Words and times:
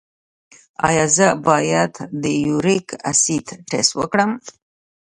ایا 0.87 1.05
زه 1.15 1.27
باید 1.47 1.93
د 2.23 2.23
یوریک 2.45 2.87
اسید 3.09 3.47
ټسټ 3.69 3.91
وکړم؟ 3.99 4.31